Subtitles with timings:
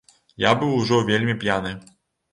[0.43, 1.77] Я быў ужо вельмі п'яны.